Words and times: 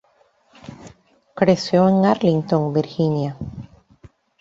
Creció 1.35 1.87
en 1.87 2.05
Arlington, 2.07 2.73
Virginia. 2.73 3.37